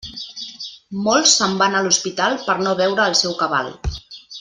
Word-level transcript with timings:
Molts 1.09 1.35
se'n 1.41 1.53
van 1.61 1.77
a 1.79 1.83
l'hospital 1.89 2.41
per 2.49 2.59
no 2.67 2.77
veure 2.85 3.09
el 3.11 3.23
seu 3.25 3.41
cabal. 3.45 3.75